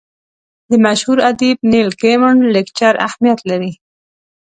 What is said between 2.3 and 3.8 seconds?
لیکچر اهمیت لري.